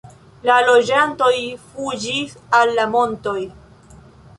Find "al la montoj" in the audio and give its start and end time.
2.61-3.41